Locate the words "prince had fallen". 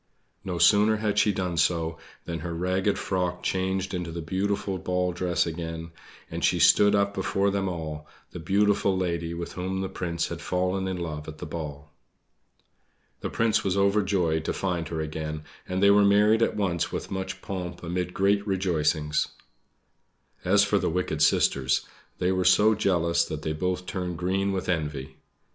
9.89-10.87